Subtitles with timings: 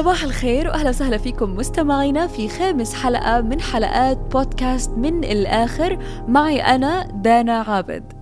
[0.00, 5.98] صباح الخير وأهلا وسهلا فيكم مستمعينا في خامس حلقة من حلقات بودكاست من الآخر
[6.28, 8.12] معي أنا دانا عابد.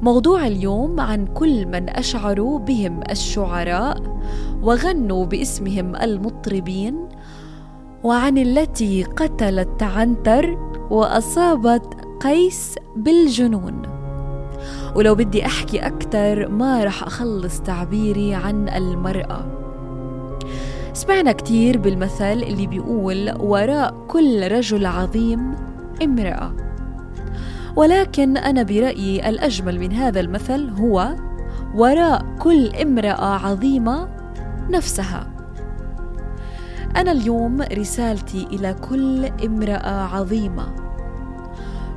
[0.00, 4.02] موضوع اليوم عن كل من اشعروا بهم الشعراء
[4.62, 7.08] وغنوا باسمهم المطربين
[8.04, 10.58] وعن التي قتلت عنتر
[10.90, 13.82] وأصابت قيس بالجنون.
[14.96, 19.61] ولو بدي أحكي أكثر ما رح أخلص تعبيري عن المرأة
[20.94, 25.54] سمعنا كتير بالمثل اللي بيقول وراء كل رجل عظيم
[26.02, 26.52] امرأة.
[27.76, 31.14] ولكن أنا برأيي الأجمل من هذا المثل هو
[31.74, 34.08] وراء كل امرأة عظيمة
[34.70, 35.30] نفسها.
[36.96, 40.74] أنا اليوم رسالتي إلى كل امرأة عظيمة.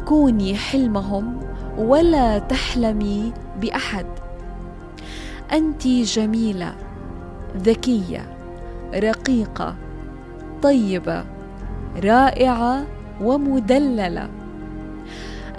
[0.06, 1.40] كوني حلمهم
[1.78, 4.06] ولا تحلمي بأحد.
[5.54, 6.76] أنت جميلة
[7.58, 8.35] ذكية.
[8.96, 9.76] رقيقة
[10.62, 11.26] طيبة
[12.04, 12.86] رائعة
[13.22, 14.30] ومدللة.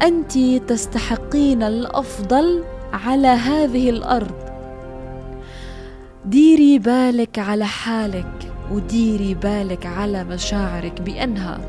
[0.02, 4.34] أنت تستحقين الأفضل على هذه الأرض.
[6.24, 11.60] ديري بالك على حالك وديري بالك على مشاعرك بأنها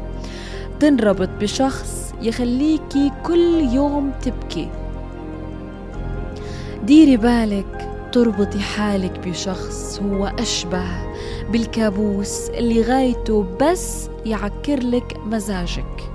[0.80, 4.70] تنربط بشخص يخليكي كل يوم تبكي.
[6.84, 10.86] ديري بالك تربطي حالك بشخص هو أشبه
[11.52, 16.12] بالكابوس اللي غايته بس يعكر لك مزاجك.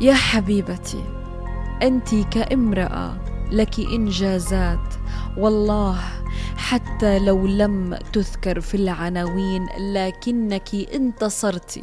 [0.00, 1.04] يا حبيبتي
[1.82, 3.16] أنت كامرأة
[3.50, 4.94] لك إنجازات.
[5.38, 5.98] والله
[6.56, 11.82] حتى لو لم تذكر في العناوين لكنك انتصرتي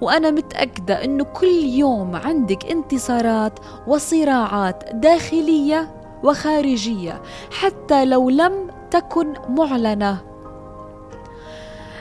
[0.00, 8.52] وأنا متأكدة أنه كل يوم عندك انتصارات وصراعات داخلية وخارجية حتى لو لم
[8.90, 10.18] تكن معلنة.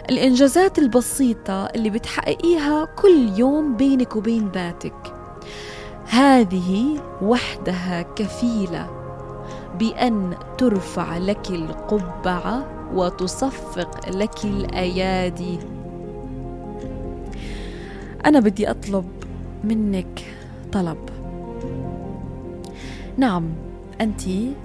[0.10, 5.14] الإنجازات البسيطة اللي بتحققيها كل يوم بينك وبين ذاتك
[6.10, 8.88] هذه وحدها كفيلة
[9.80, 15.60] بأن ترفع لك القبعة وتصفق لك الأيادي.
[18.26, 19.06] أنا بدي أطلب
[19.64, 20.26] منك
[20.72, 21.10] طلب.
[23.18, 23.71] نعم.
[24.02, 24.22] أنت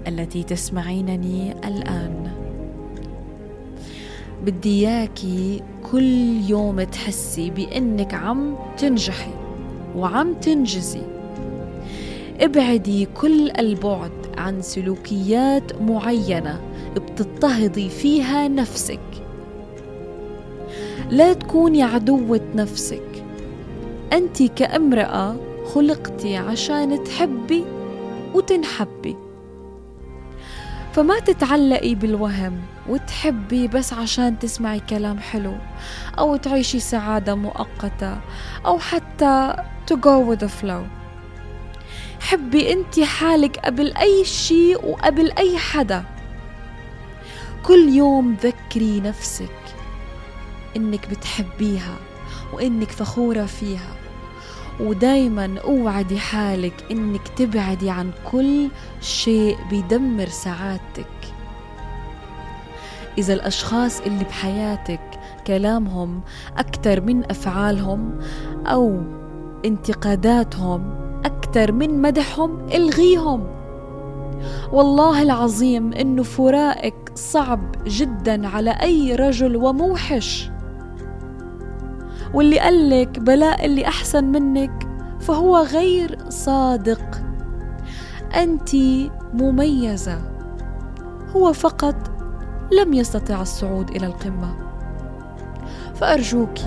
[0.08, 2.30] التي تسمعينني الآن.
[4.44, 9.30] بدي اياكي كل يوم تحسي بأنك عم تنجحي
[9.96, 11.02] وعم تنجزي.
[12.40, 16.60] ابعدي كل البعد عن سلوكيات معينة
[16.96, 19.00] بتضطهدي فيها نفسك.
[21.10, 23.24] لا تكوني عدوة نفسك.
[24.12, 25.36] أنت كامرأة
[25.74, 27.64] خلقتي عشان تحبي
[28.36, 29.16] وتنحبي.
[30.92, 35.54] فما تتعلقي بالوهم وتحبي بس عشان تسمعي كلام حلو
[36.18, 38.20] أو تعيشي سعادة مؤقتة
[38.66, 39.56] أو حتى
[39.90, 40.84] to go with the flow.
[42.20, 46.04] حبي أنت حالك قبل أي شيء وقبل أي حدا.
[47.62, 49.62] كل يوم ذكري نفسك
[50.76, 51.96] إنك بتحبيها
[52.52, 54.05] وإنك فخورة فيها.
[54.80, 58.68] ودايما أوعدي حالك إنك تبعدي عن كل
[59.00, 61.06] شيء بيدمر سعادتك.
[63.18, 65.00] إذا الأشخاص اللي بحياتك
[65.46, 66.20] كلامهم
[66.56, 68.18] أكثر من أفعالهم
[68.66, 69.02] أو
[69.64, 70.94] انتقاداتهم
[71.24, 73.46] أكثر من مدحهم إلغيهم.
[74.72, 80.50] والله العظيم إنه فراقك صعب جدا على أي رجل وموحش.
[82.36, 84.88] واللي قالك بلاء اللي أحسن منك
[85.20, 87.22] فهو غير صادق.
[88.34, 88.74] أنت
[89.34, 90.18] مميزة.
[91.36, 91.96] هو فقط
[92.72, 94.56] لم يستطع الصعود إلى القمة.
[95.94, 96.58] فأرجوك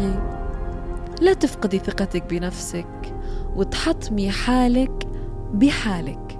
[1.21, 3.15] لا تفقدي ثقتك بنفسك
[3.55, 5.07] وتحطمي حالك
[5.53, 6.39] بحالك.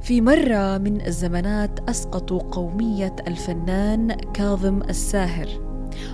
[0.00, 5.65] في مرة من الزمانات أسقطوا قومية الفنان كاظم الساهر.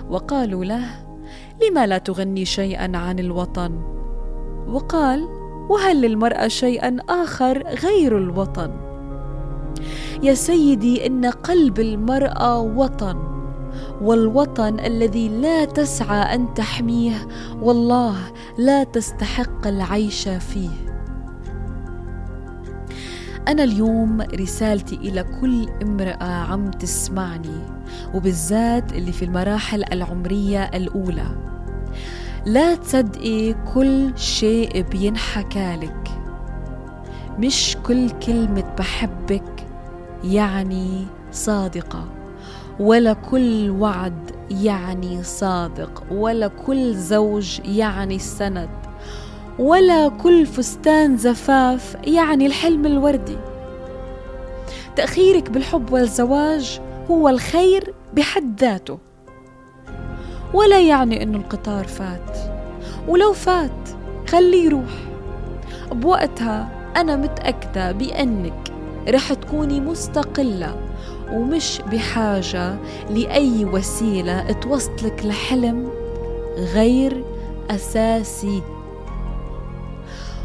[0.09, 0.85] وقالوا له
[1.63, 3.81] لما لا تغني شيئا عن الوطن؟
[4.67, 5.27] وقال
[5.69, 8.71] وهل للمرأة شيئا آخر غير الوطن؟
[10.23, 13.33] يا سيدي إن قلب المرأة وطن
[14.01, 17.27] والوطن الذي لا تسعى أن تحميه
[17.61, 18.15] والله
[18.57, 20.92] لا تستحق العيش فيه.
[23.47, 27.59] أنا اليوم رسالتي إلى كل امرأة عم تسمعني
[28.13, 31.27] وبالذات اللي في المراحل العمرية الأولى.
[32.45, 36.09] لا تصدقي كل شيء بينحكى لك.
[37.39, 39.65] مش كل كلمة بحبك
[40.23, 42.07] يعني صادقة
[42.79, 48.82] ولا كل وعد يعني صادق ولا كل زوج يعني السند
[49.59, 53.37] ولا كل فستان زفاف يعني الحلم الوردي.
[54.95, 58.97] تأخيرك بالحب والزواج هو الخير بحد ذاته.
[60.53, 62.37] ولا يعني إنه القطار فات.
[63.07, 63.89] ولو فات
[64.29, 64.93] خليه يروح.
[65.91, 68.73] بوقتها أنا متأكدة بأنك
[69.07, 70.75] رح تكوني مستقلة
[71.31, 72.75] ومش بحاجة
[73.09, 75.89] لأي وسيلة توصلك لحلم
[76.57, 77.23] غير
[77.69, 78.61] أساسي.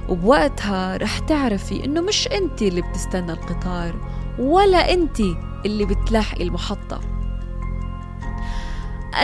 [0.09, 3.95] وبوقتها رح تعرفي إنه مش انت اللي بتستنى القطار
[4.39, 5.21] ولا انت
[5.67, 7.01] اللي بتلاحقي المحطة.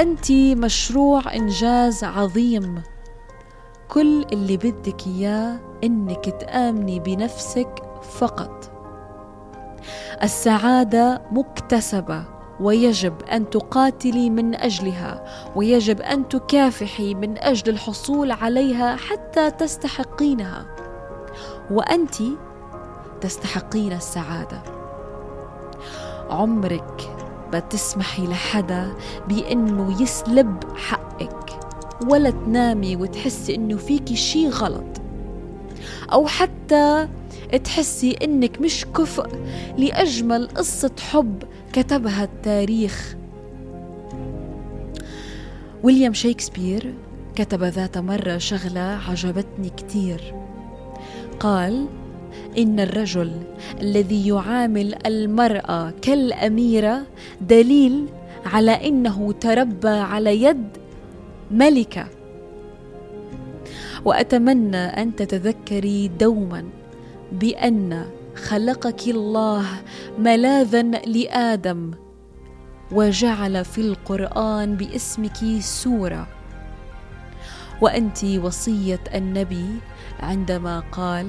[0.00, 2.82] انت مشروع إنجاز عظيم.
[3.88, 8.70] كل اللي بدك إياه إنك تآمني بنفسك فقط.
[10.22, 12.25] السعادة مكتسبة.
[12.60, 15.24] ويجب أن تقاتلي من أجلها
[15.56, 20.66] ويجب أن تكافحي من أجل الحصول عليها حتى تستحقينها.
[21.70, 22.14] وأنت
[23.20, 24.62] تستحقين السعادة.
[26.30, 27.10] عمرك
[27.52, 28.92] بتسمحي لحدا
[29.28, 31.58] بأنه يسلب حقك
[32.10, 35.00] ولا تنامي وتحسي إنه فيكي شي غلط.
[36.12, 37.08] أو حتى
[37.64, 39.29] تحسي إنك مش كفء
[39.79, 41.43] لأجمل قصة حب
[41.73, 43.17] كتبها التاريخ.
[45.82, 46.94] ويليام شكسبير
[47.35, 50.35] كتب ذات مرة شغلة عجبتني كتير.
[51.41, 51.87] قال
[52.58, 53.32] إن الرجل
[53.81, 57.02] الذي يعامل المرأة كالأميرة
[57.40, 58.06] دليل
[58.47, 60.69] على إنه تربى على يد
[61.50, 62.06] ملكة.
[64.05, 66.64] وأتمنى أن تتذكري دوما
[67.34, 69.66] بأن خلقك الله
[70.19, 71.90] ملاذا لآدم
[72.92, 76.26] وجعل في القرآن باسمك سورة.
[77.81, 79.66] وأنت وصية النبي
[80.20, 81.26] عندما قال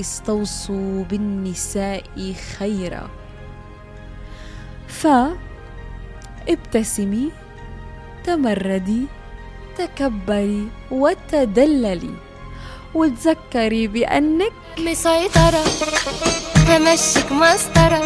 [0.00, 3.10] استوصوا بالنساء خيرا.
[6.48, 7.30] فابتسمي
[8.24, 9.06] تمردي
[9.76, 12.29] تكبري وتدللي.
[12.94, 15.64] وتذكري بأنك مسيطرة.
[16.68, 18.02] همشيك مسطرة.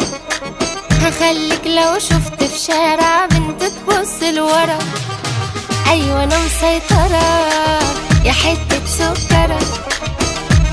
[1.01, 4.79] هخليك لو شفت في شارع بنت تبص لورا.
[5.87, 7.25] أيوة أنا مسيطرة.
[8.25, 9.59] يا حتة سكرة.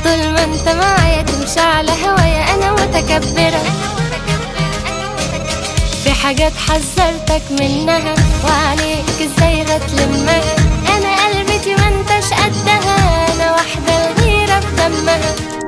[0.05, 3.63] طول ما أنت معايا تمشي على هوايا أنا متكبرة.
[6.05, 8.15] في حاجات حذرتك منها
[8.45, 10.43] وعليك إزاي غتلمها.
[13.63, 15.62] أحدى الغيرة بدمها